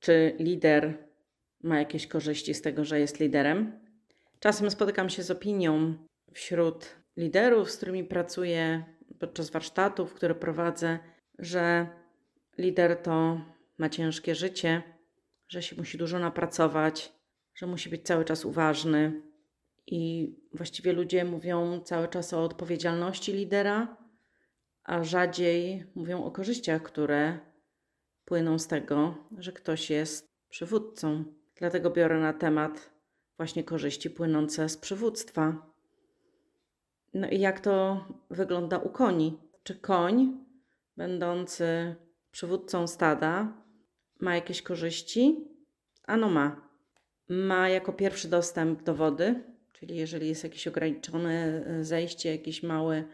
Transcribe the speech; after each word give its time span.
Czy 0.00 0.36
lider 0.38 1.08
ma 1.62 1.78
jakieś 1.78 2.06
korzyści 2.06 2.54
z 2.54 2.62
tego, 2.62 2.84
że 2.84 3.00
jest 3.00 3.20
liderem? 3.20 3.80
Czasem 4.40 4.70
spotykam 4.70 5.08
się 5.08 5.22
z 5.22 5.30
opinią 5.30 5.94
wśród 6.32 6.96
liderów, 7.16 7.70
z 7.70 7.76
którymi 7.76 8.04
pracuję 8.04 8.84
podczas 9.18 9.50
warsztatów, 9.50 10.14
które 10.14 10.34
prowadzę, 10.34 10.98
że 11.38 11.86
lider 12.58 13.02
to 13.02 13.40
ma 13.78 13.88
ciężkie 13.88 14.34
życie, 14.34 14.82
że 15.48 15.62
się 15.62 15.76
musi 15.76 15.98
dużo 15.98 16.18
napracować, 16.18 17.12
że 17.54 17.66
musi 17.66 17.90
być 17.90 18.02
cały 18.02 18.24
czas 18.24 18.44
uważny. 18.44 19.22
I 19.86 20.32
właściwie 20.52 20.92
ludzie 20.92 21.24
mówią 21.24 21.80
cały 21.80 22.08
czas 22.08 22.32
o 22.32 22.44
odpowiedzialności 22.44 23.32
lidera, 23.32 23.96
a 24.84 25.04
rzadziej 25.04 25.84
mówią 25.94 26.24
o 26.24 26.30
korzyściach, 26.30 26.82
które 26.82 27.38
płyną 28.28 28.58
z 28.58 28.66
tego, 28.66 29.14
że 29.38 29.52
ktoś 29.52 29.90
jest 29.90 30.28
przywódcą. 30.48 31.24
Dlatego 31.56 31.90
biorę 31.90 32.20
na 32.20 32.32
temat 32.32 32.90
właśnie 33.36 33.64
korzyści 33.64 34.10
płynące 34.10 34.68
z 34.68 34.76
przywództwa. 34.76 35.66
No 37.14 37.28
i 37.30 37.40
jak 37.40 37.60
to 37.60 38.04
wygląda 38.30 38.78
u 38.78 38.88
koni? 38.88 39.38
Czy 39.62 39.74
koń, 39.74 40.44
będący 40.96 41.94
przywódcą 42.30 42.86
stada, 42.86 43.52
ma 44.20 44.34
jakieś 44.34 44.62
korzyści? 44.62 45.48
Ano 46.06 46.28
ma. 46.28 46.68
Ma 47.28 47.68
jako 47.68 47.92
pierwszy 47.92 48.28
dostęp 48.28 48.82
do 48.82 48.94
wody, 48.94 49.44
czyli 49.72 49.96
jeżeli 49.96 50.28
jest 50.28 50.44
jakieś 50.44 50.68
ograniczone 50.68 51.64
zejście, 51.80 52.30
jakieś 52.30 52.62
małe 52.62 53.04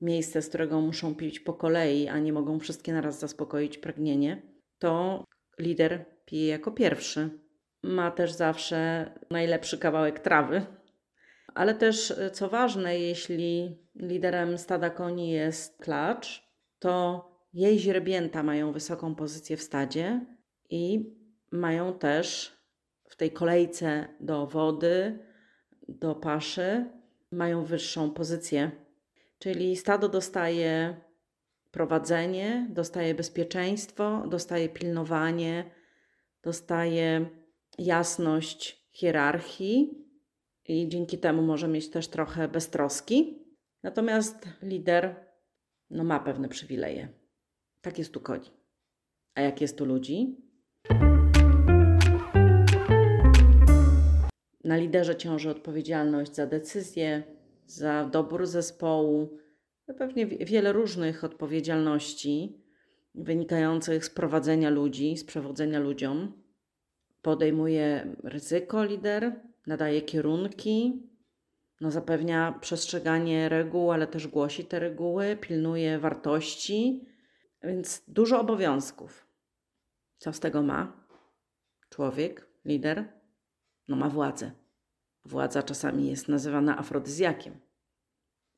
miejsce, 0.00 0.42
z 0.42 0.48
którego 0.48 0.80
muszą 0.80 1.14
pić 1.14 1.40
po 1.40 1.52
kolei, 1.52 2.08
a 2.08 2.18
nie 2.18 2.32
mogą 2.32 2.58
wszystkie 2.58 2.92
naraz 2.92 3.20
zaspokoić 3.20 3.78
pragnienie, 3.78 4.51
to 4.82 5.24
lider 5.58 6.04
pije 6.24 6.48
jako 6.48 6.70
pierwszy. 6.70 7.30
Ma 7.82 8.10
też 8.10 8.32
zawsze 8.32 9.10
najlepszy 9.30 9.78
kawałek 9.78 10.20
trawy. 10.20 10.66
Ale 11.54 11.74
też, 11.74 12.14
co 12.32 12.48
ważne, 12.48 12.98
jeśli 12.98 13.78
liderem 13.94 14.58
stada 14.58 14.90
koni 14.90 15.30
jest 15.30 15.78
klacz, 15.78 16.48
to 16.78 17.24
jej 17.52 17.78
źrebięta 17.78 18.42
mają 18.42 18.72
wysoką 18.72 19.14
pozycję 19.14 19.56
w 19.56 19.62
stadzie 19.62 20.26
i 20.70 21.12
mają 21.50 21.98
też 21.98 22.56
w 23.08 23.16
tej 23.16 23.30
kolejce 23.30 24.08
do 24.20 24.46
wody, 24.46 25.18
do 25.88 26.14
paszy, 26.14 26.90
mają 27.32 27.64
wyższą 27.64 28.10
pozycję 28.10 28.70
Czyli 29.38 29.76
stado 29.76 30.08
dostaje 30.08 30.96
prowadzenie, 31.72 32.66
dostaje 32.70 33.14
bezpieczeństwo, 33.14 34.26
dostaje 34.28 34.68
pilnowanie, 34.68 35.70
dostaje 36.42 37.26
jasność 37.78 38.88
hierarchii 38.92 40.06
i 40.68 40.88
dzięki 40.88 41.18
temu 41.18 41.42
może 41.42 41.68
mieć 41.68 41.90
też 41.90 42.08
trochę 42.08 42.48
beztroski. 42.48 43.38
Natomiast 43.82 44.48
lider 44.62 45.14
no, 45.90 46.04
ma 46.04 46.20
pewne 46.20 46.48
przywileje. 46.48 47.08
Tak 47.80 47.98
jest 47.98 48.12
tu 48.12 48.20
koni. 48.20 48.50
A 49.34 49.40
jak 49.40 49.60
jest 49.60 49.78
tu 49.78 49.84
ludzi? 49.84 50.36
Na 54.64 54.76
liderze 54.76 55.16
ciąży 55.16 55.50
odpowiedzialność 55.50 56.34
za 56.34 56.46
decyzje, 56.46 57.22
za 57.66 58.04
dobór 58.04 58.46
zespołu, 58.46 59.38
pewnie 59.98 60.26
wiele 60.26 60.72
różnych 60.72 61.24
odpowiedzialności 61.24 62.62
wynikających 63.14 64.04
z 64.04 64.10
prowadzenia 64.10 64.70
ludzi, 64.70 65.16
z 65.16 65.24
przewodzenia 65.24 65.80
ludziom. 65.80 66.42
Podejmuje 67.22 68.16
ryzyko 68.24 68.84
lider, 68.84 69.40
nadaje 69.66 70.02
kierunki, 70.02 71.02
no 71.80 71.90
zapewnia 71.90 72.58
przestrzeganie 72.60 73.48
reguł, 73.48 73.92
ale 73.92 74.06
też 74.06 74.28
głosi 74.28 74.64
te 74.64 74.78
reguły, 74.78 75.36
pilnuje 75.40 75.98
wartości, 75.98 77.06
więc 77.62 78.02
dużo 78.08 78.40
obowiązków. 78.40 79.26
Co 80.18 80.32
z 80.32 80.40
tego 80.40 80.62
ma 80.62 81.06
człowiek, 81.90 82.48
lider? 82.64 83.12
No 83.88 83.96
ma 83.96 84.08
władzę. 84.08 84.52
Władza 85.24 85.62
czasami 85.62 86.10
jest 86.10 86.28
nazywana 86.28 86.78
afrodyzjakiem. 86.78 87.60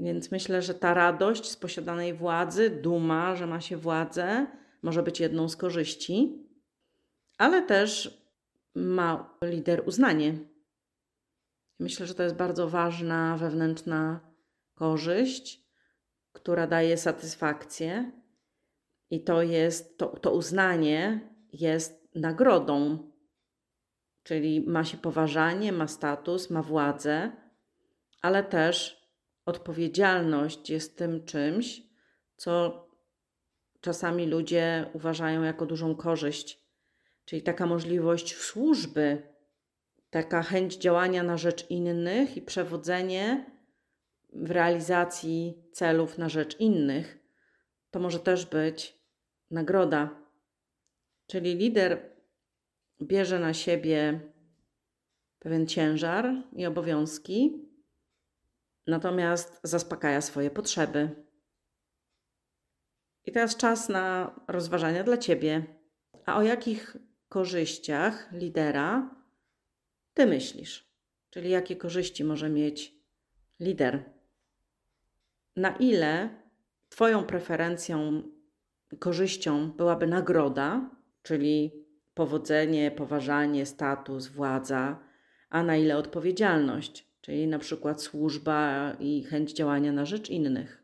Więc 0.00 0.30
myślę, 0.30 0.62
że 0.62 0.74
ta 0.74 0.94
radość 0.94 1.50
z 1.50 1.56
posiadanej 1.56 2.14
władzy, 2.14 2.70
duma, 2.70 3.36
że 3.36 3.46
ma 3.46 3.60
się 3.60 3.76
władzę, 3.76 4.46
może 4.82 5.02
być 5.02 5.20
jedną 5.20 5.48
z 5.48 5.56
korzyści, 5.56 6.46
ale 7.38 7.62
też 7.62 8.20
ma 8.74 9.38
lider 9.44 9.82
uznanie. 9.86 10.38
Myślę, 11.80 12.06
że 12.06 12.14
to 12.14 12.22
jest 12.22 12.34
bardzo 12.34 12.68
ważna 12.68 13.36
wewnętrzna 13.36 14.20
korzyść, 14.74 15.60
która 16.32 16.66
daje 16.66 16.96
satysfakcję, 16.96 18.12
i 19.10 19.24
to 19.24 19.42
jest 19.42 19.98
to, 19.98 20.06
to 20.06 20.32
uznanie 20.32 21.20
jest 21.52 22.08
nagrodą 22.14 23.10
czyli 24.22 24.60
ma 24.60 24.84
się 24.84 24.98
poważanie, 24.98 25.72
ma 25.72 25.88
status, 25.88 26.50
ma 26.50 26.62
władzę, 26.62 27.32
ale 28.22 28.44
też 28.44 28.99
odpowiedzialność 29.46 30.70
jest 30.70 30.98
tym 30.98 31.24
czymś, 31.24 31.82
co 32.36 32.86
czasami 33.80 34.26
ludzie 34.26 34.90
uważają 34.92 35.42
jako 35.42 35.66
dużą 35.66 35.94
korzyść, 35.94 36.60
czyli 37.24 37.42
taka 37.42 37.66
możliwość 37.66 38.36
służby, 38.36 39.22
taka 40.10 40.42
chęć 40.42 40.76
działania 40.76 41.22
na 41.22 41.36
rzecz 41.36 41.70
innych 41.70 42.36
i 42.36 42.42
przewodzenie 42.42 43.50
w 44.32 44.50
realizacji 44.50 45.62
celów 45.72 46.18
na 46.18 46.28
rzecz 46.28 46.60
innych, 46.60 47.18
to 47.90 48.00
może 48.00 48.20
też 48.20 48.46
być 48.46 48.98
nagroda. 49.50 50.20
Czyli 51.26 51.54
lider 51.54 52.10
bierze 53.02 53.38
na 53.38 53.54
siebie 53.54 54.20
pewien 55.38 55.66
ciężar 55.66 56.34
i 56.52 56.66
obowiązki, 56.66 57.69
natomiast 58.90 59.60
zaspokaja 59.62 60.20
swoje 60.20 60.50
potrzeby. 60.50 61.10
I 63.24 63.32
teraz 63.32 63.56
czas 63.56 63.88
na 63.88 64.34
rozważania 64.48 65.04
dla 65.04 65.18
Ciebie. 65.18 65.64
A 66.26 66.36
o 66.36 66.42
jakich 66.42 66.96
korzyściach 67.28 68.32
lidera 68.32 69.14
Ty 70.14 70.26
myślisz? 70.26 70.90
Czyli 71.30 71.50
jakie 71.50 71.76
korzyści 71.76 72.24
może 72.24 72.48
mieć 72.48 72.94
lider? 73.60 74.04
Na 75.56 75.76
ile 75.76 76.40
Twoją 76.88 77.24
preferencją, 77.24 78.22
korzyścią 78.98 79.70
byłaby 79.70 80.06
nagroda, 80.06 80.90
czyli 81.22 81.84
powodzenie, 82.14 82.90
poważanie, 82.90 83.66
status, 83.66 84.26
władza, 84.26 84.98
a 85.50 85.62
na 85.62 85.76
ile 85.76 85.96
odpowiedzialność, 85.96 87.09
czyli 87.20 87.46
na 87.46 87.58
przykład 87.58 88.02
służba 88.02 88.92
i 89.00 89.22
chęć 89.22 89.52
działania 89.52 89.92
na 89.92 90.06
rzecz 90.06 90.30
innych. 90.30 90.82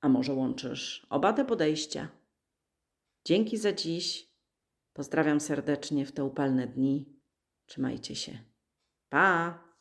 A 0.00 0.08
może 0.08 0.32
łączysz 0.32 1.06
oba 1.10 1.32
te 1.32 1.44
podejścia? 1.44 2.08
Dzięki 3.24 3.58
za 3.58 3.72
dziś. 3.72 4.32
Pozdrawiam 4.92 5.40
serdecznie 5.40 6.06
w 6.06 6.12
te 6.12 6.24
upalne 6.24 6.66
dni. 6.66 7.20
Trzymajcie 7.66 8.14
się. 8.14 8.38
Pa! 9.08 9.71